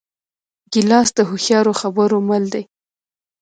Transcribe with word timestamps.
ګیلاس 0.71 1.09
د 1.17 1.19
هوښیارو 1.29 1.73
خبرو 1.81 2.17
مل 2.29 2.43
دی. 2.53 2.63